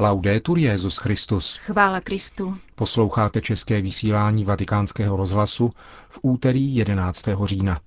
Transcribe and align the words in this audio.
Laudetur 0.00 0.58
Jezus 0.58 0.96
Christus. 0.96 1.56
Chvála 1.56 2.00
Kristu. 2.00 2.56
Posloucháte 2.74 3.40
české 3.40 3.80
vysílání 3.80 4.44
Vatikánského 4.44 5.16
rozhlasu 5.16 5.72
v 6.08 6.18
úterý 6.22 6.74
11. 6.74 7.24
října. 7.44 7.80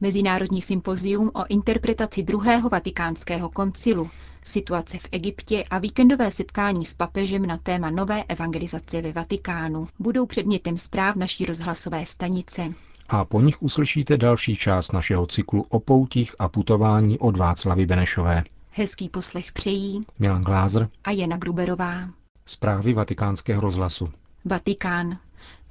Mezinárodní 0.00 0.62
sympozium 0.62 1.30
o 1.34 1.46
interpretaci 1.48 2.22
druhého 2.22 2.68
vatikánského 2.68 3.50
koncilu, 3.50 4.10
situace 4.42 4.98
v 4.98 5.08
Egyptě 5.12 5.64
a 5.70 5.78
víkendové 5.78 6.30
setkání 6.30 6.84
s 6.84 6.94
papežem 6.94 7.46
na 7.46 7.58
téma 7.58 7.90
nové 7.90 8.24
evangelizace 8.24 9.02
ve 9.02 9.12
Vatikánu 9.12 9.88
budou 9.98 10.26
předmětem 10.26 10.78
zpráv 10.78 11.16
naší 11.16 11.46
rozhlasové 11.46 12.06
stanice. 12.06 12.72
A 13.08 13.24
po 13.24 13.40
nich 13.40 13.62
uslyšíte 13.62 14.16
další 14.16 14.56
část 14.56 14.92
našeho 14.92 15.26
cyklu 15.26 15.66
o 15.68 15.80
poutích 15.80 16.34
a 16.38 16.48
putování 16.48 17.18
od 17.18 17.36
Václavy 17.36 17.86
Benešové. 17.86 18.44
Hezký 18.76 19.08
poslech 19.08 19.52
přejí 19.52 20.06
Milan 20.18 20.42
Glázer 20.42 20.88
a 21.04 21.10
Jana 21.10 21.36
Gruberová. 21.36 22.08
Zprávy 22.46 22.92
vatikánského 22.94 23.60
rozhlasu. 23.60 24.08
Vatikán. 24.44 25.18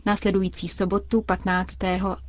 Následující 0.06 0.68
sobotu 0.68 1.22
15. 1.22 1.78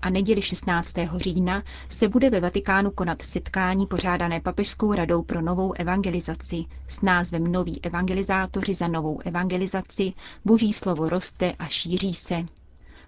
a 0.03 0.11
neděli 0.11 0.43
16. 0.43 0.93
října 1.17 1.63
se 1.89 2.09
bude 2.09 2.31
ve 2.31 2.41
Vatikánu 2.41 2.91
konat 2.91 3.23
setkání 3.23 3.87
pořádané 3.87 4.41
Papežskou 4.41 4.93
radou 4.93 5.23
pro 5.23 5.41
novou 5.43 5.73
evangelizaci 5.73 6.65
s 6.89 7.01
názvem 7.01 7.53
Noví 7.53 7.81
evangelizátoři 7.85 8.75
za 8.75 8.89
novou 8.89 9.21
evangelizaci, 9.25 10.13
Boží 10.45 10.73
slovo 10.73 11.09
roste 11.09 11.53
a 11.59 11.67
šíří 11.67 12.15
se. 12.15 12.45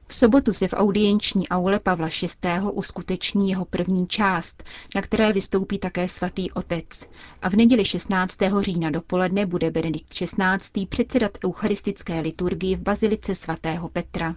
V 0.09 0.15
sobotu 0.15 0.53
se 0.53 0.69
v 0.69 0.73
audienční 0.77 1.49
aule 1.49 1.81
Pavla 1.81 2.09
VI. 2.23 2.49
uskuteční 2.73 3.51
jeho 3.51 3.65
první 3.65 4.07
část, 4.07 4.63
na 4.95 5.03
které 5.03 5.33
vystoupí 5.33 5.79
také 5.79 6.09
svatý 6.09 6.51
otec. 6.51 7.05
A 7.43 7.49
v 7.51 7.55
neděli 7.55 7.85
16. 7.85 8.37
října 8.61 8.91
dopoledne 8.91 9.47
bude 9.47 9.71
Benedikt 9.71 10.15
XVI. 10.15 10.87
předsedat 10.89 11.39
eucharistické 11.45 12.21
liturgii 12.21 12.77
v 12.77 12.81
bazilice 12.81 13.35
svatého 13.35 13.89
Petra. 13.89 14.35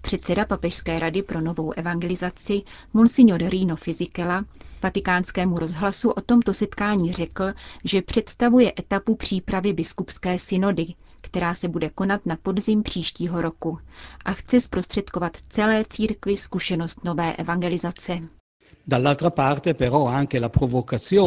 Předseda 0.00 0.44
Papežské 0.44 0.98
rady 0.98 1.22
pro 1.22 1.40
novou 1.40 1.72
evangelizaci, 1.72 2.62
monsignor 2.92 3.42
Rino 3.42 3.76
Fizikela, 3.76 4.44
vatikánskému 4.82 5.56
rozhlasu 5.56 6.10
o 6.10 6.20
tomto 6.20 6.54
setkání 6.54 7.12
řekl, 7.12 7.44
že 7.84 8.02
představuje 8.02 8.72
etapu 8.78 9.14
přípravy 9.14 9.72
biskupské 9.72 10.38
synody, 10.38 10.86
která 11.20 11.54
se 11.54 11.68
bude 11.68 11.90
konat 11.90 12.26
na 12.26 12.36
podzim 12.36 12.82
příštího 12.82 13.42
roku 13.42 13.78
a 14.24 14.32
chce 14.32 14.60
zprostředkovat 14.60 15.36
celé 15.50 15.84
církvi 15.90 16.36
zkušenost 16.36 17.04
nové 17.04 17.36
evangelizace. 17.36 18.18
Na 18.88 19.14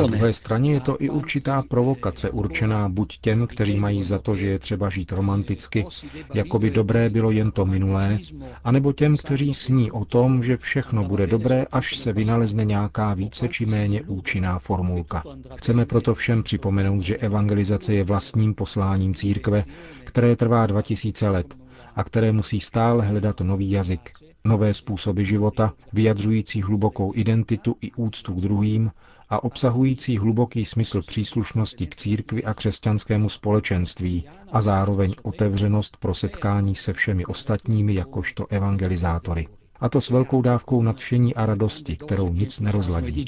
druhé 0.08 0.34
straně 0.34 0.74
je 0.74 0.80
to 0.80 0.96
i 1.00 1.10
určitá 1.10 1.64
provokace 1.70 2.30
určená 2.30 2.90
buď 2.90 3.18
těm, 3.22 3.48
kteří 3.48 3.80
mají 3.80 4.04
za 4.04 4.20
to, 4.20 4.36
že 4.36 4.48
je 4.48 4.60
třeba 4.60 4.90
žít 4.90 5.12
romanticky, 5.12 5.86
jako 6.34 6.60
by 6.60 6.70
dobré 6.70 7.10
bylo 7.10 7.32
jen 7.32 7.52
to 7.52 7.66
minulé, 7.66 8.18
anebo 8.64 8.94
těm, 8.94 9.18
kteří 9.18 9.54
sní 9.54 9.92
o 9.92 10.06
tom, 10.06 10.44
že 10.44 10.58
všechno 10.58 11.04
bude 11.04 11.28
dobré, 11.28 11.66
až 11.72 11.98
se 11.98 12.14
vynalezne 12.14 12.66
nějaká 12.66 13.14
více 13.14 13.48
či 13.48 13.66
méně 13.66 14.02
účinná 14.02 14.60
formulka. 14.60 15.24
Chceme 15.56 15.86
proto 15.86 16.16
všem 16.16 16.44
připomenout, 16.44 17.02
že 17.02 17.18
evangelizace 17.18 17.94
je 17.94 18.04
vlastním 18.04 18.54
posláním 18.54 19.16
církve, 19.16 19.64
které 20.04 20.36
trvá 20.36 20.68
2000 20.68 21.30
let 21.30 21.56
a 21.96 22.04
které 22.04 22.32
musí 22.32 22.60
stále 22.60 23.06
hledat 23.06 23.42
nový 23.42 23.72
jazyk, 23.72 24.12
nové 24.44 24.74
způsoby 24.74 25.24
života, 25.24 25.74
vyjadřující 25.94 26.62
hlubokou 26.62 27.12
identitu 27.16 27.76
i 27.82 27.92
úctu 27.92 28.34
k 28.34 28.42
druhým 28.42 28.92
a 29.30 29.44
obsahující 29.44 30.18
hluboký 30.18 30.66
smysl 30.66 31.02
příslušnosti 31.02 31.88
k 31.88 31.96
církvi 31.96 32.44
a 32.44 32.54
křesťanskému 32.54 33.30
společenství 33.30 34.26
a 34.52 34.62
zároveň 34.62 35.14
otevřenost 35.24 35.98
pro 35.98 36.14
setkání 36.14 36.76
se 36.76 36.94
všemi 36.94 37.26
ostatními 37.26 37.94
jakožto 37.96 38.46
evangelizátory. 38.50 39.48
A 39.80 39.90
to 39.90 40.02
s 40.02 40.10
velkou 40.10 40.42
dávkou 40.42 40.82
nadšení 40.82 41.36
a 41.36 41.46
radosti, 41.46 41.98
kterou 41.98 42.34
nic 42.34 42.60
nerozladí. 42.60 43.26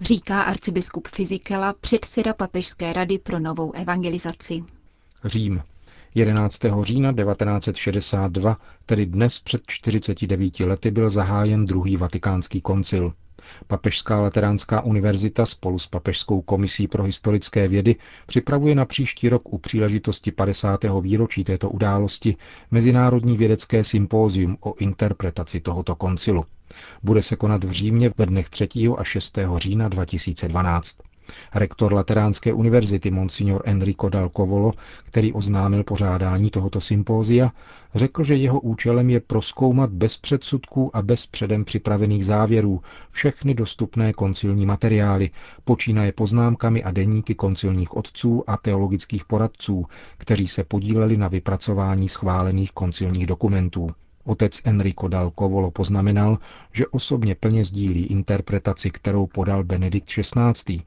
Říká 0.00 0.42
arcibiskup 0.42 1.08
Fizikela, 1.08 1.74
předseda 1.80 2.34
Papežské 2.34 2.92
rady 2.92 3.18
pro 3.18 3.38
novou 3.38 3.72
evangelizaci. 3.72 4.64
Řím. 5.24 5.62
11. 6.16 6.58
října 6.82 7.12
1962, 7.12 8.56
tedy 8.86 9.06
dnes 9.06 9.38
před 9.40 9.62
49 9.66 10.60
lety, 10.60 10.90
byl 10.90 11.10
zahájen 11.10 11.66
druhý 11.66 11.96
vatikánský 11.96 12.60
koncil. 12.60 13.12
Papežská 13.66 14.20
lateránská 14.20 14.80
univerzita 14.80 15.46
spolu 15.46 15.78
s 15.78 15.86
Papežskou 15.86 16.40
komisí 16.40 16.88
pro 16.88 17.04
historické 17.04 17.68
vědy 17.68 17.96
připravuje 18.26 18.74
na 18.74 18.84
příští 18.84 19.28
rok 19.28 19.52
u 19.52 19.58
příležitosti 19.58 20.32
50. 20.32 20.80
výročí 21.00 21.44
této 21.44 21.70
události 21.70 22.36
Mezinárodní 22.70 23.36
vědecké 23.36 23.84
sympózium 23.84 24.56
o 24.60 24.74
interpretaci 24.78 25.60
tohoto 25.60 25.94
koncilu. 25.94 26.44
Bude 27.02 27.22
se 27.22 27.36
konat 27.36 27.64
v 27.64 27.70
Římě 27.70 28.10
ve 28.18 28.26
dnech 28.26 28.48
3. 28.48 28.68
a 28.98 29.04
6. 29.04 29.38
října 29.56 29.88
2012. 29.88 30.96
Rektor 31.54 31.92
Lateránské 31.92 32.52
univerzity 32.52 33.10
Monsignor 33.10 33.62
Enrico 33.64 34.08
Dal 34.08 34.28
Covolo, 34.28 34.72
který 35.04 35.32
oznámil 35.32 35.84
pořádání 35.84 36.50
tohoto 36.50 36.80
sympózia, 36.80 37.52
řekl, 37.94 38.24
že 38.24 38.34
jeho 38.34 38.60
účelem 38.60 39.10
je 39.10 39.20
proskoumat 39.20 39.90
bez 39.90 40.16
předsudků 40.16 40.96
a 40.96 41.02
bez 41.02 41.26
předem 41.26 41.64
připravených 41.64 42.26
závěrů 42.26 42.80
všechny 43.10 43.54
dostupné 43.54 44.12
koncilní 44.12 44.66
materiály, 44.66 45.30
počínaje 45.64 46.12
poznámkami 46.12 46.82
a 46.84 46.90
deníky 46.90 47.34
koncilních 47.34 47.96
otců 47.96 48.44
a 48.46 48.56
teologických 48.56 49.24
poradců, 49.24 49.86
kteří 50.18 50.46
se 50.48 50.64
podíleli 50.64 51.16
na 51.16 51.28
vypracování 51.28 52.08
schválených 52.08 52.72
koncilních 52.72 53.26
dokumentů. 53.26 53.90
Otec 54.24 54.60
Enrico 54.64 55.08
Dal 55.08 55.30
Covolo 55.38 55.70
poznamenal, 55.70 56.38
že 56.72 56.86
osobně 56.86 57.34
plně 57.34 57.64
sdílí 57.64 58.06
interpretaci, 58.06 58.90
kterou 58.90 59.26
podal 59.26 59.64
Benedikt 59.64 60.08
XVI. 60.08 60.82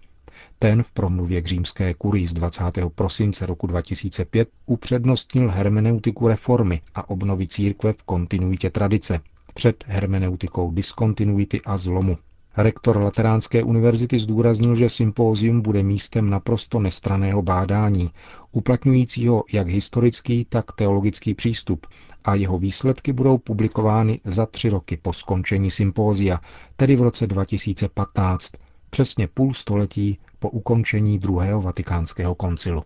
Ten 0.60 0.84
v 0.84 0.92
promluvě 0.92 1.42
k 1.42 1.48
římské 1.48 1.94
kurii 1.94 2.28
z 2.28 2.34
20. 2.34 2.64
prosince 2.96 3.46
roku 3.46 3.68
2005 3.68 4.50
upřednostnil 4.66 5.50
hermeneutiku 5.52 6.28
reformy 6.28 6.82
a 6.96 7.10
obnovy 7.10 7.48
církve 7.48 7.94
v 7.94 8.04
kontinuitě 8.04 8.70
tradice 8.70 9.20
před 9.54 9.84
hermeneutikou 9.88 10.72
diskontinuity 10.72 11.62
a 11.66 11.78
zlomu. 11.78 12.18
Rektor 12.58 12.98
Lateránské 12.98 13.64
univerzity 13.64 14.20
zdůraznil, 14.20 14.76
že 14.76 14.90
sympózium 14.90 15.62
bude 15.62 15.84
místem 15.84 16.30
naprosto 16.30 16.80
nestraného 16.80 17.42
bádání, 17.42 18.10
uplatňujícího 18.52 19.44
jak 19.52 19.68
historický, 19.68 20.46
tak 20.50 20.72
teologický 20.72 21.34
přístup 21.34 21.88
a 22.26 22.36
jeho 22.36 22.60
výsledky 22.60 23.14
budou 23.14 23.38
publikovány 23.38 24.20
za 24.26 24.46
tři 24.46 24.70
roky 24.70 24.98
po 24.98 25.14
skončení 25.14 25.72
sympózia, 25.72 26.40
tedy 26.76 26.96
v 26.96 27.02
roce 27.02 27.28
2015, 27.28 28.52
přesně 28.90 29.28
půl 29.28 29.54
století 29.54 30.20
po 30.40 30.50
ukončení 30.50 31.20
druhého 31.20 31.62
vatikánského 31.62 32.36
koncilu. 32.36 32.84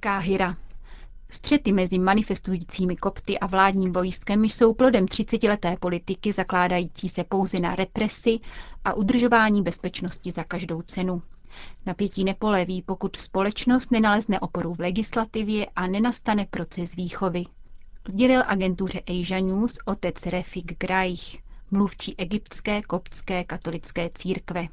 Káhira. 0.00 0.56
Střety 1.30 1.72
mezi 1.72 1.98
manifestujícími 1.98 2.96
kopty 2.96 3.38
a 3.38 3.46
vládním 3.46 3.92
vojskem 3.92 4.44
jsou 4.44 4.74
plodem 4.74 5.04
30-leté 5.06 5.76
politiky 5.80 6.32
zakládající 6.32 7.08
se 7.08 7.24
pouze 7.24 7.60
na 7.60 7.74
represi 7.74 8.38
a 8.84 8.94
udržování 8.94 9.62
bezpečnosti 9.62 10.30
za 10.30 10.44
každou 10.44 10.82
cenu. 10.82 11.22
Napětí 11.86 12.24
nepoleví, 12.24 12.82
pokud 12.82 13.16
společnost 13.16 13.90
nenalezne 13.90 14.40
oporu 14.40 14.74
v 14.74 14.80
legislativě 14.80 15.66
a 15.76 15.86
nenastane 15.86 16.46
proces 16.50 16.94
výchovy. 16.96 17.44
Sdělil 18.08 18.42
agentuře 18.46 19.00
Asia 19.00 19.40
News 19.40 19.78
otec 19.84 20.26
Refik 20.26 20.78
Graich, 20.78 21.38
mluvčí 21.70 22.14
egyptské 22.18 22.82
koptské 22.82 23.44
katolické 23.44 24.10
církve. 24.14 24.68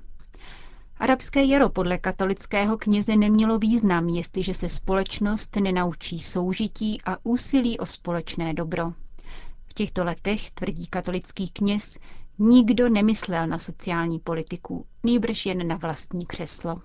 Arabské 1.02 1.44
jaro 1.46 1.70
podle 1.70 1.98
katolického 1.98 2.78
kněze 2.78 3.16
nemělo 3.16 3.60
význam, 3.60 4.10
jestliže 4.10 4.54
se 4.54 4.70
společnost 4.70 5.56
nenaučí 5.56 6.20
soužití 6.20 7.02
a 7.06 7.18
úsilí 7.24 7.80
o 7.80 7.86
společné 7.86 8.54
dobro. 8.54 8.94
V 9.68 9.74
těchto 9.74 10.04
letech, 10.04 10.52
tvrdí 10.52 10.88
katolický 10.88 11.50
kněz, 11.50 11.98
nikdo 12.40 12.90
nemyslel 12.90 13.48
na 13.48 13.60
sociální 13.60 14.20
politiku, 14.20 14.86
nýbrž 15.04 15.46
jen 15.46 15.68
na 15.68 15.76
vlastní 15.76 16.26
křeslo. 16.26 16.82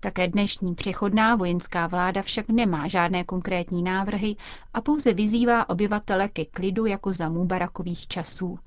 Také 0.00 0.28
dnešní 0.28 0.74
přechodná 0.74 1.36
vojenská 1.36 1.86
vláda 1.86 2.22
však 2.22 2.48
nemá 2.48 2.88
žádné 2.88 3.24
konkrétní 3.24 3.82
návrhy 3.82 4.36
a 4.74 4.80
pouze 4.80 5.14
vyzývá 5.14 5.68
obyvatele 5.68 6.28
ke 6.28 6.44
klidu 6.44 6.86
jako 6.86 7.12
za 7.12 7.28
Mubarakových 7.28 8.06
časů. 8.06 8.58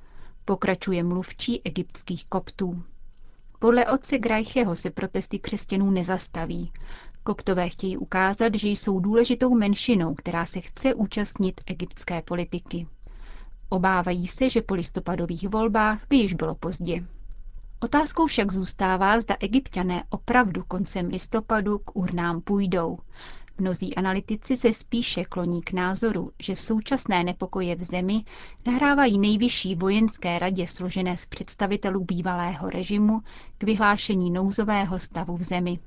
Pokračuje 0.46 1.04
mluvčí 1.04 1.62
egyptských 1.66 2.26
koptů. 2.26 2.84
Podle 3.60 3.86
otce 3.86 4.18
Grajcheho 4.18 4.76
se 4.76 4.90
protesty 4.92 5.40
křesťanů 5.40 5.92
nezastaví. 5.92 6.72
Koptové 7.24 7.70
chtějí 7.70 7.98
ukázat, 7.98 8.56
že 8.56 8.68
jsou 8.68 9.00
důležitou 9.00 9.56
menšinou, 9.56 10.14
která 10.14 10.46
se 10.46 10.62
chce 10.62 10.94
účastnit 10.94 11.62
egyptské 11.66 12.22
politiky. 12.22 12.88
Obávají 13.70 14.28
se, 14.28 14.50
že 14.50 14.62
po 14.62 14.74
listopadových 14.74 15.50
volbách 15.50 16.06
by 16.10 16.16
již 16.16 16.34
bylo 16.34 16.56
pozdě. 16.56 17.04
Otázkou 17.80 18.28
však 18.28 18.52
zůstává, 18.52 19.22
zda 19.22 19.36
egyptiané 19.40 20.04
opravdu 20.10 20.64
koncem 20.68 21.08
listopadu 21.08 21.78
k 21.80 21.96
urnám 21.96 22.42
půjdou. 22.42 22.98
Mnozí 23.60 23.96
analytici 23.96 24.58
se 24.58 24.74
spíše 24.74 25.26
kloní 25.26 25.62
k 25.62 25.74
názoru, 25.74 26.32
že 26.40 26.56
současné 26.56 27.24
nepokoje 27.24 27.76
v 27.76 27.84
zemi 27.84 28.24
nahrávají 28.66 29.20
nejvyšší 29.20 29.76
vojenské 29.76 30.40
radě 30.40 30.68
složené 30.68 31.18
z 31.18 31.26
představitelů 31.26 32.04
bývalého 32.04 32.70
režimu 32.70 33.22
k 33.58 33.64
vyhlášení 33.64 34.32
nouzového 34.32 35.00
stavu 35.00 35.38
v 35.38 35.44
zemi. 35.44 35.80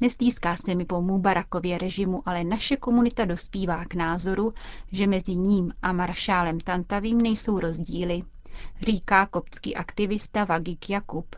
Nestýská 0.00 0.56
se 0.56 0.74
mi 0.74 0.84
po 0.84 1.02
Mubarakově 1.02 1.78
režimu, 1.78 2.22
ale 2.26 2.44
naše 2.44 2.76
komunita 2.76 3.24
dospívá 3.24 3.84
k 3.84 3.94
názoru, 3.94 4.54
že 4.92 5.06
mezi 5.06 5.34
ním 5.34 5.72
a 5.82 5.92
maršálem 5.92 6.60
Tantavým 6.60 7.22
nejsou 7.22 7.60
rozdíly, 7.60 8.22
říká 8.86 9.26
koptský 9.26 9.76
aktivista 9.76 10.44
Vagik 10.44 10.90
Jakub. 10.90 11.36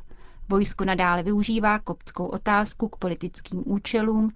Vojsko 0.48 0.84
nadále 0.84 1.22
využívá 1.22 1.78
koptskou 1.78 2.26
otázku 2.26 2.88
k 2.88 2.96
politickým 2.96 3.62
účelům 3.66 4.30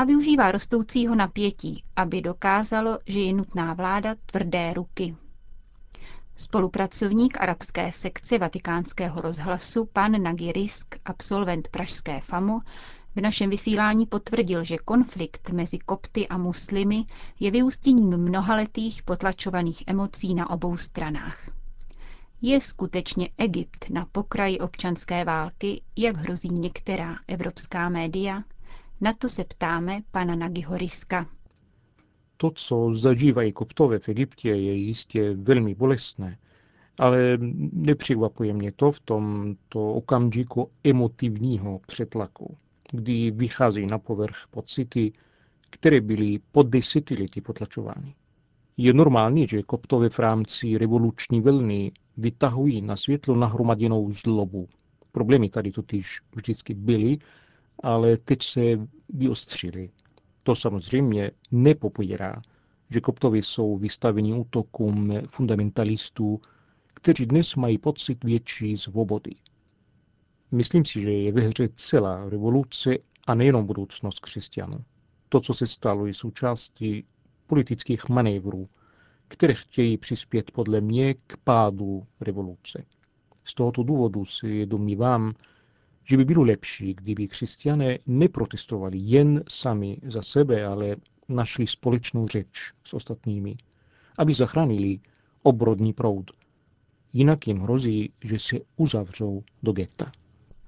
a 0.00 0.04
využívá 0.04 0.52
rostoucího 0.52 1.14
napětí, 1.14 1.84
aby 1.96 2.20
dokázalo, 2.22 2.98
že 3.06 3.20
je 3.20 3.32
nutná 3.32 3.74
vláda 3.74 4.14
tvrdé 4.26 4.72
ruky. 4.72 5.16
Spolupracovník 6.36 7.40
arabské 7.40 7.92
sekce 7.92 8.38
vatikánského 8.38 9.20
rozhlasu 9.20 9.84
pan 9.92 10.22
Nagy 10.22 10.52
Risk, 10.52 10.94
absolvent 11.04 11.68
pražské 11.68 12.20
FAMu, 12.20 12.60
v 13.16 13.20
našem 13.20 13.50
vysílání 13.50 14.06
potvrdil, 14.06 14.64
že 14.64 14.78
konflikt 14.78 15.50
mezi 15.50 15.78
kopty 15.78 16.28
a 16.28 16.38
muslimy 16.38 17.04
je 17.40 17.50
vyústěním 17.50 18.16
mnohaletých 18.16 19.02
potlačovaných 19.02 19.84
emocí 19.86 20.34
na 20.34 20.50
obou 20.50 20.76
stranách. 20.76 21.50
Je 22.42 22.60
skutečně 22.60 23.28
Egypt 23.38 23.84
na 23.90 24.06
pokraji 24.12 24.58
občanské 24.58 25.24
války, 25.24 25.82
jak 25.96 26.16
hrozí 26.16 26.48
některá 26.48 27.16
evropská 27.28 27.88
média? 27.88 28.42
Na 29.00 29.12
to 29.14 29.28
se 29.28 29.44
ptáme 29.44 30.00
pana 30.10 30.34
Nagyho 30.34 30.78
Riska. 30.78 31.26
To, 32.36 32.50
co 32.50 32.94
zažívají 32.94 33.52
koptové 33.52 33.98
v 33.98 34.08
Egyptě, 34.08 34.48
je 34.48 34.74
jistě 34.74 35.34
velmi 35.34 35.74
bolestné, 35.74 36.38
ale 36.98 37.38
nepřekvapuje 37.72 38.52
mě 38.52 38.72
to 38.72 38.92
v 38.92 39.00
tomto 39.00 39.92
okamžiku 39.92 40.70
emotivního 40.84 41.80
přetlaku, 41.86 42.56
kdy 42.92 43.30
vychází 43.30 43.86
na 43.86 43.98
povrch 43.98 44.36
pocity, 44.50 45.12
které 45.70 46.00
byly 46.00 46.40
po 46.52 46.62
desetiletí 46.62 47.40
potlačovány. 47.40 48.14
Je 48.76 48.92
normální, 48.92 49.48
že 49.48 49.62
koptové 49.62 50.08
v 50.08 50.18
rámci 50.18 50.78
revoluční 50.78 51.40
vlny 51.40 51.92
vytahují 52.16 52.82
na 52.82 52.96
světlo 52.96 53.36
nahromaděnou 53.36 54.12
zlobu. 54.12 54.68
Problémy 55.12 55.48
tady 55.48 55.70
totiž 55.70 56.20
vždycky 56.34 56.74
byly, 56.74 57.18
ale 57.82 58.16
teď 58.16 58.42
se 58.42 58.60
vyostřily. 59.08 59.90
To 60.42 60.54
samozřejmě 60.54 61.30
nepopírá, 61.50 62.42
že 62.90 63.00
koptovi 63.00 63.42
jsou 63.42 63.78
vystaveni 63.78 64.34
útokům 64.34 65.12
fundamentalistů, 65.28 66.40
kteří 66.94 67.26
dnes 67.26 67.54
mají 67.54 67.78
pocit 67.78 68.24
větší 68.24 68.76
svobody. 68.76 69.34
Myslím 70.52 70.84
si, 70.84 71.00
že 71.00 71.12
je 71.12 71.32
ve 71.32 71.40
hře 71.40 71.68
celá 71.74 72.28
revoluce 72.28 72.96
a 73.26 73.34
nejenom 73.34 73.66
budoucnost 73.66 74.20
křesťanů. 74.20 74.84
To, 75.28 75.40
co 75.40 75.54
se 75.54 75.66
stalo, 75.66 76.06
je 76.06 76.14
součástí 76.14 77.04
politických 77.46 78.08
manévrů, 78.08 78.68
které 79.28 79.54
chtějí 79.54 79.98
přispět 79.98 80.50
podle 80.50 80.80
mě 80.80 81.14
k 81.14 81.36
pádu 81.44 82.06
revoluce. 82.20 82.84
Z 83.44 83.54
tohoto 83.54 83.82
důvodu 83.82 84.24
si 84.24 84.66
domnívám, 84.66 85.34
že 86.10 86.16
by 86.16 86.24
bylo 86.24 86.42
lepší, 86.42 86.94
kdyby 86.94 87.28
křesťané 87.28 87.98
neprotestovali 88.06 88.98
jen 88.98 89.44
sami 89.48 89.98
za 90.06 90.22
sebe, 90.22 90.66
ale 90.66 90.96
našli 91.28 91.66
společnou 91.66 92.28
řeč 92.28 92.72
s 92.84 92.94
ostatními, 92.94 93.56
aby 94.18 94.34
zachránili 94.34 95.00
obrodní 95.42 95.92
proud. 95.92 96.30
Jinak 97.12 97.46
jim 97.46 97.60
hrozí, 97.60 98.12
že 98.24 98.38
se 98.38 98.56
uzavřou 98.76 99.42
do 99.62 99.72
getta. 99.72 100.12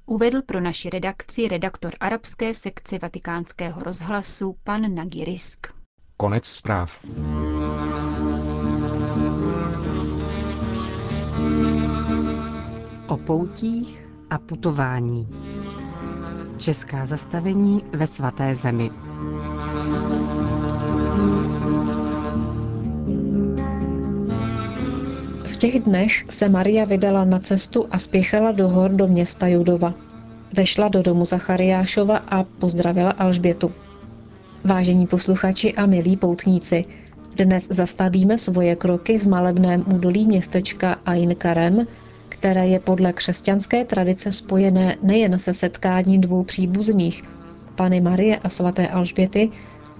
Uvedl 0.06 0.42
pro 0.42 0.60
naši 0.60 0.90
redakci 0.90 1.48
redaktor 1.48 1.92
arabské 2.00 2.54
sekce 2.54 2.98
vatikánského 2.98 3.80
rozhlasu 3.80 4.56
pan 4.64 4.94
Nagirisk. 4.94 5.66
Konec 6.16 6.46
zpráv. 6.46 7.04
O 13.08 13.16
poutích 13.16 14.11
a 14.32 14.38
putování. 14.38 15.28
Česká 16.56 17.04
zastavení 17.06 17.82
ve 17.92 18.06
svaté 18.06 18.54
zemi. 18.54 18.90
V 25.46 25.56
těch 25.56 25.80
dnech 25.80 26.24
se 26.30 26.48
Maria 26.48 26.84
vydala 26.84 27.24
na 27.24 27.38
cestu 27.38 27.86
a 27.90 27.98
spěchala 27.98 28.52
do 28.52 28.68
hor 28.68 28.90
do 28.90 29.06
města 29.06 29.46
Judova. 29.46 29.94
Vešla 30.56 30.88
do 30.88 31.02
domu 31.02 31.24
Zachariášova 31.24 32.16
a 32.16 32.44
pozdravila 32.44 33.10
Alžbětu. 33.10 33.72
Vážení 34.64 35.06
posluchači 35.06 35.74
a 35.74 35.86
milí 35.86 36.16
poutníci, 36.16 36.84
dnes 37.36 37.68
zastavíme 37.70 38.38
svoje 38.38 38.76
kroky 38.76 39.18
v 39.18 39.26
malebném 39.26 39.84
údolí 39.94 40.26
městečka 40.26 40.96
Ain 41.06 41.34
Karem, 41.34 41.86
které 42.32 42.66
je 42.66 42.80
podle 42.80 43.12
křesťanské 43.12 43.84
tradice 43.84 44.32
spojené 44.32 44.96
nejen 45.02 45.38
se 45.38 45.54
setkáním 45.54 46.20
dvou 46.20 46.44
příbuzných, 46.44 47.22
Pany 47.76 48.00
Marie 48.00 48.36
a 48.38 48.48
svaté 48.48 48.88
Alžběty, 48.88 49.50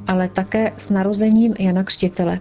ale 0.07 0.29
také 0.29 0.73
s 0.77 0.89
narozením 0.89 1.55
Jana 1.59 1.85
Křtitele. 1.85 2.41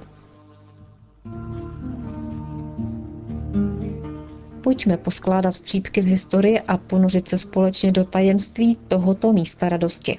Pojďme 4.64 4.98
poskládat 4.98 5.52
střípky 5.52 6.02
z 6.02 6.06
historie 6.06 6.62
a 6.62 6.78
ponořit 6.78 7.28
se 7.28 7.38
společně 7.38 7.92
do 7.92 8.04
tajemství 8.06 8.78
tohoto 8.88 9.34
místa 9.34 9.70
radosti. 9.70 10.18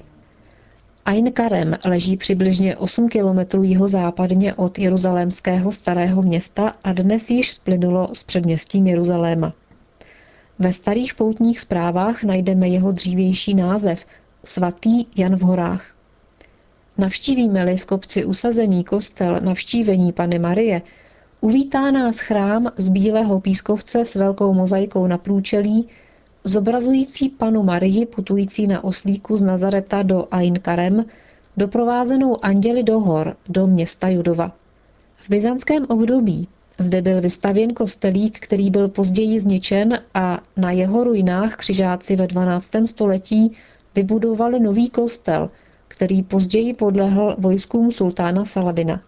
Ain 1.05 1.31
Karem 1.31 1.77
leží 1.85 2.17
přibližně 2.17 2.77
8 2.77 3.09
kilometrů 3.09 3.63
jihozápadně 3.63 4.53
od 4.53 4.79
jeruzalémského 4.79 5.71
starého 5.71 6.21
města 6.21 6.75
a 6.83 6.93
dnes 6.93 7.29
již 7.29 7.51
splynulo 7.51 8.09
s 8.15 8.23
předměstím 8.23 8.87
Jeruzaléma. 8.87 9.53
Ve 10.59 10.73
starých 10.73 11.15
poutních 11.15 11.59
zprávách 11.59 12.23
najdeme 12.23 12.67
jeho 12.67 12.91
dřívější 12.91 13.53
název 13.53 14.05
Svatý 14.43 15.05
Jan 15.15 15.35
v 15.35 15.41
horách. 15.41 15.95
Navštívíme-li 16.97 17.77
v 17.77 17.85
kopci 17.85 18.25
usazený 18.25 18.83
kostel 18.83 19.39
navštívení 19.41 20.11
Pany 20.11 20.39
Marie, 20.39 20.81
uvítá 21.41 21.91
nás 21.91 22.19
chrám 22.19 22.71
z 22.77 22.89
bílého 22.89 23.39
pískovce 23.39 24.05
s 24.05 24.15
velkou 24.15 24.53
mozaikou 24.53 25.07
na 25.07 25.17
průčelí, 25.17 25.87
zobrazující 26.43 27.29
panu 27.29 27.63
Marii 27.63 28.05
putující 28.05 28.67
na 28.67 28.83
oslíku 28.83 29.37
z 29.37 29.41
Nazareta 29.41 30.03
do 30.03 30.27
Ain 30.31 30.59
Karem, 30.59 31.05
doprovázenou 31.57 32.45
anděli 32.45 32.83
do 32.83 32.99
hor, 32.99 33.37
do 33.49 33.67
města 33.67 34.07
Judova. 34.07 34.51
V 35.17 35.29
byzantském 35.29 35.85
období 35.89 36.47
zde 36.77 37.01
byl 37.01 37.21
vystavěn 37.21 37.73
kostelík, 37.73 38.39
který 38.39 38.71
byl 38.71 38.87
později 38.87 39.39
zničen 39.39 39.99
a 40.13 40.39
na 40.57 40.71
jeho 40.71 41.03
ruinách 41.03 41.55
křižáci 41.55 42.15
ve 42.15 42.27
12. 42.27 42.71
století 42.85 43.57
vybudovali 43.95 44.59
nový 44.59 44.89
kostel, 44.89 45.49
který 45.87 46.23
později 46.23 46.73
podlehl 46.73 47.35
vojskům 47.39 47.91
sultána 47.91 48.45
Saladina. 48.45 49.01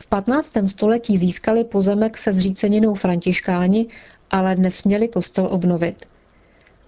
V 0.00 0.06
15. 0.06 0.52
století 0.66 1.16
získali 1.16 1.64
pozemek 1.64 2.18
se 2.18 2.32
zříceninou 2.32 2.94
františkáni, 2.94 3.86
ale 4.30 4.56
dnes 4.56 4.84
měli 4.84 5.08
kostel 5.08 5.48
obnovit. 5.50 6.04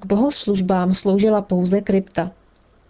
K 0.00 0.06
bohoslužbám 0.06 0.94
sloužila 0.94 1.42
pouze 1.42 1.80
krypta. 1.80 2.30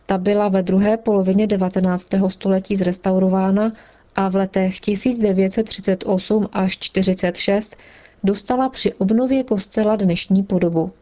Ta 0.07 0.19
byla 0.19 0.49
ve 0.49 0.63
druhé 0.63 0.97
polovině 0.97 1.47
19. 1.47 2.09
století 2.29 2.77
zrestaurována 2.77 3.73
a 4.17 4.29
v 4.29 4.37
letech 4.37 4.81
1938 4.81 6.49
až 6.53 6.79
46 6.79 7.77
dostala 8.25 8.69
při 8.69 8.95
obnově 8.95 9.45
kostela 9.45 9.97
dnešní 9.97 10.43
podobu. 10.43 10.93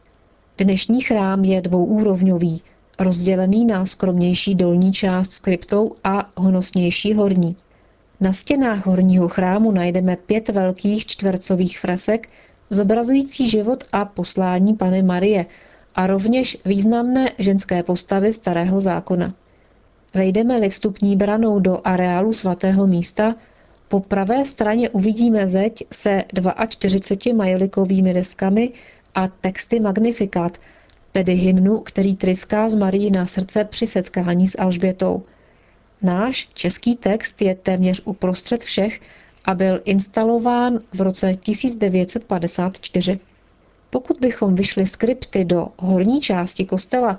Dnešní 0.59 1.01
chrám 1.01 1.45
je 1.45 1.61
dvouúrovňový, 1.61 2.63
rozdělený 2.99 3.65
na 3.67 3.87
skromnější 3.87 4.55
dolní 4.55 4.93
část 4.93 5.33
s 5.33 5.41
kryptou 5.41 5.97
a 6.05 6.31
honosnější 6.37 7.15
horní. 7.15 7.57
Na 8.21 8.33
stěnách 8.33 8.87
horního 8.87 9.29
chrámu 9.29 9.73
najdeme 9.73 10.17
pět 10.17 10.49
velkých 10.49 11.07
čtvercových 11.07 11.81
fresek 11.81 12.29
zobrazující 12.71 13.49
život 13.49 13.85
a 13.93 14.05
poslání 14.05 14.75
Pany 14.75 15.03
Marie 15.03 15.47
a 15.95 16.07
rovněž 16.07 16.59
významné 16.65 17.31
ženské 17.39 17.83
postavy 17.83 18.33
starého 18.33 18.81
zákona. 18.81 19.35
Vejdeme-li 20.15 20.69
vstupní 20.71 21.17
branou 21.17 21.61
do 21.61 21.81
areálu 21.85 22.33
svatého 22.33 22.87
místa, 22.87 23.35
po 23.89 24.01
pravé 24.01 24.45
straně 24.45 24.91
uvidíme 24.91 25.49
zeď 25.49 25.85
se 25.93 26.25
42 26.69 27.35
majolikovými 27.37 28.15
deskami 28.15 28.73
a 29.15 29.29
texty 29.29 29.81
Magnificat, 29.81 30.59
tedy 31.13 31.35
hymnu, 31.35 31.79
který 31.79 32.17
tryská 32.17 32.69
z 32.69 32.75
Marii 32.75 33.11
na 33.11 33.27
srdce 33.27 33.65
při 33.65 33.87
setkání 33.87 34.49
s 34.49 34.59
Alžbětou. 34.59 35.23
Náš 36.03 36.49
český 36.55 36.97
text 36.97 37.43
je 37.43 37.55
téměř 37.55 38.03
uprostřed 38.05 38.65
všech 38.65 39.01
a 39.45 39.55
byl 39.55 39.81
instalován 39.85 40.79
v 40.95 41.01
roce 41.01 41.35
1954. 41.35 43.21
Pokud 43.91 44.17
bychom 44.21 44.55
vyšli 44.55 44.87
z 44.87 44.97
krypty 44.97 45.45
do 45.45 45.69
horní 45.79 46.21
části 46.21 46.65
kostela, 46.65 47.19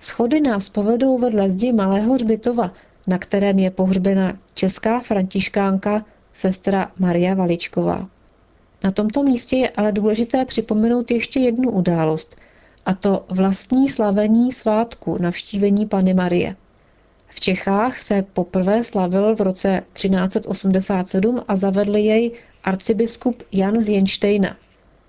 schody 0.00 0.40
nás 0.40 0.68
povedou 0.68 1.18
vedle 1.18 1.50
zdi 1.50 1.72
malého 1.72 2.14
hřbitova, 2.14 2.72
na 3.06 3.18
kterém 3.18 3.58
je 3.58 3.70
pohřbena 3.70 4.38
česká 4.54 5.00
františkánka 5.00 6.04
sestra 6.34 6.92
Maria 6.98 7.34
Valičková. 7.34 8.08
Na 8.84 8.90
tomto 8.90 9.22
místě 9.22 9.56
je 9.56 9.70
ale 9.70 9.92
důležité 9.92 10.44
připomenout 10.44 11.10
ještě 11.10 11.40
jednu 11.40 11.70
událost, 11.70 12.36
a 12.86 12.94
to 12.94 13.24
vlastní 13.28 13.88
slavení 13.88 14.52
svátku 14.52 15.18
navštívení 15.20 15.86
Pany 15.86 16.14
Marie. 16.14 16.56
V 17.28 17.40
Čechách 17.40 18.00
se 18.00 18.22
poprvé 18.32 18.84
slavil 18.84 19.36
v 19.36 19.40
roce 19.40 19.82
1387 19.92 21.42
a 21.48 21.56
zavedl 21.56 21.96
jej 21.96 22.32
arcibiskup 22.64 23.42
Jan 23.52 23.80
z 23.80 23.88
Jenštejna. 23.88 24.56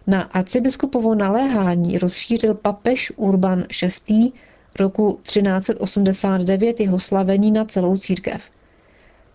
Na 0.08 0.22
arcibiskupovo 0.22 1.15
naléhání 1.15 1.98
rozšířil 1.98 2.53
papež 2.53 3.12
Urban 3.15 3.65
VI. 4.08 4.31
Roku 4.79 5.19
1389 5.23 6.79
jeho 6.79 6.99
slavení 6.99 7.51
na 7.51 7.65
celou 7.65 7.97
církev. 7.97 8.41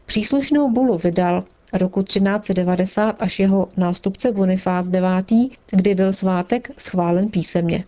Příslušnou 0.07 0.71
bulu 0.71 0.99
vydal 0.99 1.45
roku 1.73 2.03
1390 2.03 3.17
až 3.23 3.39
jeho 3.39 3.69
nástupce 3.77 4.33
Bonifác 4.33 4.87
IX., 4.87 5.57
kdy 5.71 5.95
byl 5.95 6.13
svátek 6.13 6.71
schválen 6.79 7.29
písemně. 7.29 7.85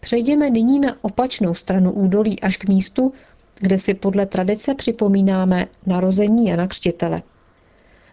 Přejdeme 0.00 0.50
nyní 0.50 0.80
na 0.80 0.96
opačnou 1.02 1.54
stranu 1.54 1.92
údolí 1.92 2.40
až 2.40 2.56
k 2.56 2.68
místu, 2.68 3.12
kde 3.54 3.78
si 3.78 3.94
podle 3.94 4.26
tradice 4.26 4.74
připomínáme 4.74 5.66
narození 5.86 6.46
Jana 6.46 6.66
Křtitele. 6.66 7.22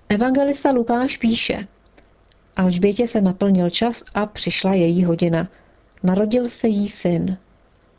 Evangelista 0.09 0.71
Lukáš 0.71 1.17
píše, 1.17 1.67
Alžbětě 2.57 3.07
se 3.07 3.21
naplnil 3.21 3.69
čas 3.69 4.03
a 4.13 4.25
přišla 4.25 4.73
její 4.73 5.03
hodina. 5.03 5.47
Narodil 6.03 6.49
se 6.49 6.67
jí 6.67 6.89
syn. 6.89 7.37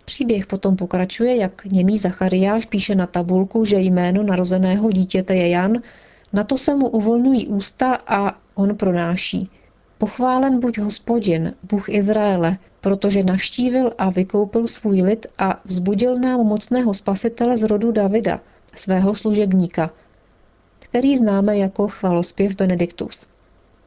Příběh 0.09 0.47
potom 0.47 0.77
pokračuje, 0.77 1.37
jak 1.37 1.65
němý 1.65 1.99
Zachariáš 1.99 2.67
píše 2.67 2.95
na 2.95 3.07
tabulku, 3.07 3.65
že 3.65 3.81
jméno 3.81 4.23
narozeného 4.23 4.91
dítěte 4.91 5.35
je 5.35 5.49
Jan, 5.49 5.73
na 6.33 6.45
to 6.45 6.59
se 6.59 6.75
mu 6.75 6.88
uvolňují 6.88 7.47
ústa 7.47 7.99
a 8.07 8.38
on 8.55 8.77
pronáší. 8.77 9.50
Pochválen 9.99 10.61
buď 10.61 10.79
hospodin, 10.79 11.55
Bůh 11.71 11.88
Izraele, 11.88 12.59
protože 12.81 13.23
navštívil 13.23 13.93
a 13.99 14.11
vykoupil 14.11 14.67
svůj 14.67 15.03
lid 15.03 15.27
a 15.38 15.61
vzbudil 15.65 16.19
nám 16.19 16.41
mocného 16.41 16.95
spasitele 16.95 17.57
z 17.57 17.62
rodu 17.62 17.93
Davida, 17.93 18.41
svého 18.75 19.15
služebníka, 19.15 19.91
který 20.79 21.17
známe 21.17 21.59
jako 21.59 21.88
chvalospěv 21.88 22.57
Benediktus. 22.57 23.27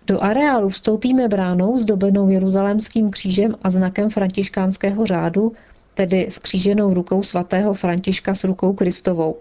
Do 0.08 0.24
areálu 0.24 0.70
vstoupíme 0.70 1.28
bránou 1.28 1.80
zdobenou 1.80 2.30
jeruzalémským 2.30 3.12
křížem 3.12 3.56
a 3.64 3.70
znakem 3.70 4.10
františkánského 4.10 5.06
řádu, 5.06 5.54
tedy 5.94 6.28
s 6.30 6.38
kříženou 6.38 6.94
rukou 6.94 7.24
svatého 7.24 7.74
Františka 7.74 8.36
s 8.36 8.44
rukou 8.44 8.74
Kristovou. 8.74 9.36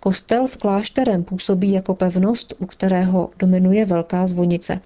Kostel 0.00 0.48
s 0.48 0.56
klášterem 0.56 1.24
působí 1.24 1.72
jako 1.72 1.94
pevnost, 1.94 2.54
u 2.58 2.66
kterého 2.66 3.30
dominuje 3.38 3.84
velká 3.84 4.26
zvonice. 4.26 4.80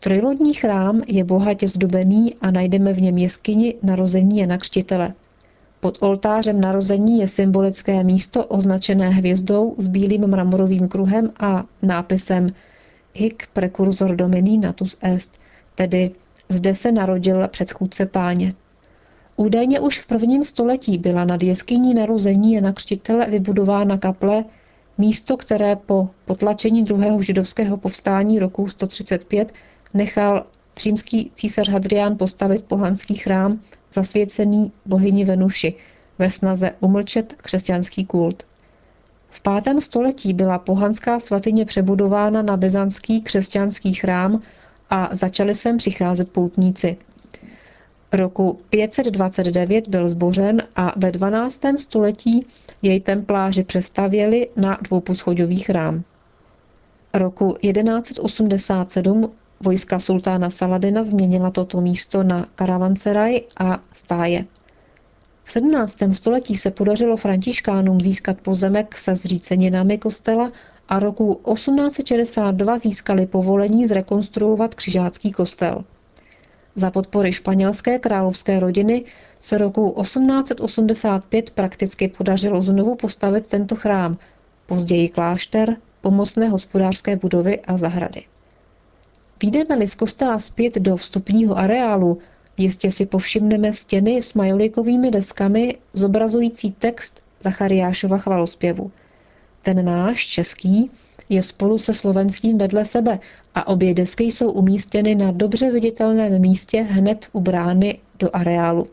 Trojlodní 0.00 0.54
chrám 0.54 1.02
je 1.06 1.24
bohatě 1.24 1.68
zdobený 1.68 2.34
a 2.40 2.50
najdeme 2.50 2.92
v 2.92 3.00
něm 3.00 3.18
jeskyni 3.18 3.74
narození 3.82 4.38
Jana 4.38 4.58
Křtitele. 4.58 5.14
Pod 5.80 5.98
oltářem 6.00 6.60
narození 6.60 7.20
je 7.20 7.28
symbolické 7.28 8.04
místo 8.04 8.44
označené 8.44 9.10
hvězdou 9.10 9.74
s 9.78 9.86
bílým 9.86 10.26
mramorovým 10.26 10.88
kruhem 10.88 11.30
a 11.40 11.64
nápisem 11.82 12.48
Hic 13.14 13.36
precursor 13.52 14.16
domini 14.16 14.58
natus 14.58 14.96
est, 15.02 15.38
tedy 15.74 16.10
zde 16.48 16.74
se 16.74 16.92
narodil 16.92 17.48
předchůdce 17.48 18.06
páně. 18.06 18.52
Údajně 19.36 19.80
už 19.80 20.00
v 20.00 20.06
prvním 20.06 20.44
století 20.44 20.98
byla 20.98 21.24
nad 21.24 21.42
jeskyní 21.42 21.94
narození 21.94 22.52
Jana 22.52 22.72
Křtitele 22.72 23.30
vybudována 23.30 23.98
kaple, 23.98 24.44
místo, 24.98 25.36
které 25.36 25.76
po 25.76 26.08
potlačení 26.24 26.84
druhého 26.84 27.22
židovského 27.22 27.76
povstání 27.76 28.38
roku 28.38 28.68
135 28.68 29.52
nechal 29.94 30.46
římský 30.78 31.30
císař 31.34 31.68
Hadrián 31.68 32.16
postavit 32.18 32.64
pohanský 32.64 33.14
chrám 33.14 33.60
zasvěcený 33.92 34.72
bohyni 34.86 35.24
Venuši 35.24 35.74
ve 36.18 36.30
snaze 36.30 36.72
umlčet 36.80 37.34
křesťanský 37.36 38.06
kult. 38.06 38.42
V 39.30 39.40
pátém 39.40 39.80
století 39.80 40.32
byla 40.32 40.58
pohanská 40.58 41.20
svatyně 41.20 41.64
přebudována 41.64 42.42
na 42.42 42.56
byzantský 42.56 43.22
křesťanský 43.22 43.94
chrám 43.94 44.42
a 44.90 45.08
začali 45.12 45.54
sem 45.54 45.76
přicházet 45.76 46.32
poutníci. 46.32 46.96
Roku 48.16 48.58
529 48.70 49.88
byl 49.88 50.08
zbořen 50.08 50.62
a 50.76 50.92
ve 50.96 51.12
12. 51.12 51.60
století 51.78 52.46
jej 52.82 53.00
templáři 53.00 53.64
přestavěli 53.64 54.48
na 54.56 54.78
dvouposchodový 54.82 55.60
chrám. 55.60 56.02
Roku 57.14 57.56
1187 57.60 59.32
Vojska 59.60 60.00
sultána 60.00 60.50
Saladina 60.50 61.02
změnila 61.02 61.50
toto 61.50 61.80
místo 61.80 62.22
na 62.22 62.46
karavanseraj 62.54 63.40
a 63.56 63.78
stáje. 63.94 64.44
V 65.44 65.52
17. 65.52 65.96
století 66.12 66.56
se 66.56 66.70
podařilo 66.70 67.16
františkánům 67.16 68.00
získat 68.00 68.40
pozemek 68.40 68.98
se 68.98 69.14
zříceninami 69.14 69.98
kostela 69.98 70.52
a 70.88 70.98
roku 70.98 71.40
1862 71.54 72.78
získali 72.78 73.26
povolení 73.26 73.86
zrekonstruovat 73.86 74.74
křižácký 74.74 75.32
kostel. 75.32 75.84
Za 76.78 76.90
podpory 76.90 77.32
španělské 77.32 77.98
královské 77.98 78.60
rodiny 78.60 79.04
se 79.40 79.58
roku 79.58 79.96
1885 80.02 81.50
prakticky 81.50 82.08
podařilo 82.08 82.62
znovu 82.62 82.94
postavit 82.94 83.46
tento 83.46 83.76
chrám, 83.76 84.18
později 84.66 85.08
klášter, 85.08 85.76
pomocné 86.00 86.48
hospodářské 86.48 87.16
budovy 87.16 87.60
a 87.60 87.78
zahrady. 87.78 88.22
Výjdeme-li 89.42 89.88
z 89.88 89.94
kostela 89.94 90.38
zpět 90.38 90.74
do 90.74 90.96
vstupního 90.96 91.58
areálu, 91.58 92.18
jistě 92.56 92.92
si 92.92 93.06
povšimneme 93.06 93.72
stěny 93.72 94.22
s 94.22 94.34
majolikovými 94.34 95.10
deskami 95.10 95.78
zobrazující 95.92 96.72
text 96.72 97.22
Zachariášova 97.40 98.18
chvalospěvu. 98.18 98.90
Ten 99.62 99.84
náš, 99.84 100.26
český, 100.26 100.90
je 101.28 101.42
spolu 101.42 101.78
se 101.78 101.94
slovenským 101.94 102.58
vedle 102.58 102.84
sebe 102.84 103.18
a 103.54 103.66
obě 103.66 103.94
desky 103.94 104.24
jsou 104.24 104.50
umístěny 104.50 105.14
na 105.14 105.30
dobře 105.30 105.70
viditelném 105.70 106.40
místě 106.40 106.82
hned 106.82 107.28
u 107.32 107.40
brány 107.40 107.98
do 108.18 108.30
areálu. 108.32 108.86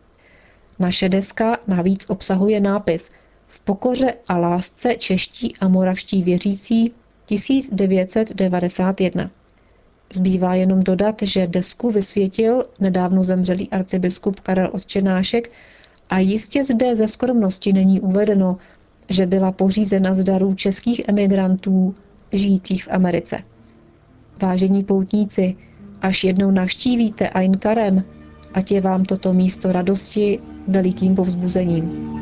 Naše 0.79 1.09
deska 1.09 1.57
navíc 1.67 2.05
obsahuje 2.09 2.59
nápis 2.59 3.11
V 3.47 3.59
pokoře 3.59 4.13
a 4.27 4.37
lásce 4.37 4.95
čeští 4.95 5.55
a 5.59 5.67
moravští 5.67 6.23
věřící 6.23 6.93
1991. 7.25 9.29
Zbývá 10.13 10.55
jenom 10.55 10.83
dodat, 10.83 11.15
že 11.21 11.47
desku 11.47 11.91
vysvětil 11.91 12.65
nedávno 12.79 13.23
zemřelý 13.23 13.69
arcibiskup 13.69 14.39
Karel 14.39 14.69
Otčenášek 14.73 15.51
a 16.09 16.19
jistě 16.19 16.63
zde 16.63 16.95
ze 16.95 17.07
skromnosti 17.07 17.73
není 17.73 18.01
uvedeno, 18.01 18.57
že 19.09 19.25
byla 19.25 19.51
pořízena 19.51 20.13
z 20.13 20.23
darů 20.23 20.55
českých 20.55 21.01
emigrantů 21.07 21.95
žijících 22.37 22.85
v 22.85 22.91
Americe. 22.91 23.43
Vážení 24.41 24.83
poutníci, 24.83 25.55
až 26.01 26.23
jednou 26.23 26.51
navštívíte 26.51 27.29
Ain 27.29 27.57
Karem, 27.57 28.03
ať 28.53 28.71
je 28.71 28.81
vám 28.81 29.05
toto 29.05 29.33
místo 29.33 29.71
radosti 29.71 30.39
velikým 30.67 31.15
povzbuzením. 31.15 32.13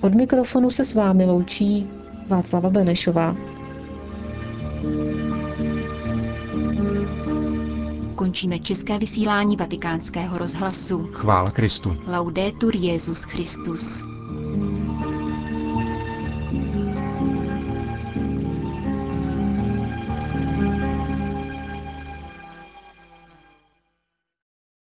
Od 0.00 0.14
mikrofonu 0.14 0.70
se 0.70 0.84
s 0.84 0.94
vámi 0.94 1.24
loučí 1.24 1.86
Václava 2.28 2.70
Benešová. 2.70 3.36
Končíme 8.14 8.58
české 8.58 8.98
vysílání 8.98 9.56
vatikánského 9.56 10.38
rozhlasu. 10.38 10.98
Chvála 11.12 11.50
Kristu. 11.50 11.96
Laudetur 12.06 12.76
Jezus 12.76 13.22
Christus. 13.22 14.15